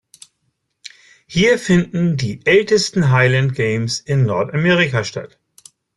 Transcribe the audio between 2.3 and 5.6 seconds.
ältesten Highland Games in Nordamerika statt.